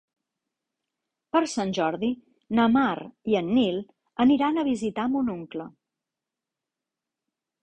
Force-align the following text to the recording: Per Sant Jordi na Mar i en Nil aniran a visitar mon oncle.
Per 1.35 1.41
Sant 1.51 1.73
Jordi 1.79 2.09
na 2.61 2.65
Mar 2.77 2.95
i 3.33 3.37
en 3.43 3.53
Nil 3.59 3.79
aniran 4.27 4.59
a 4.59 4.65
visitar 4.73 5.07
mon 5.15 5.31
oncle. 5.39 5.69